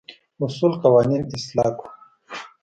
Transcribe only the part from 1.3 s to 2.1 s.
اصلاح کړو.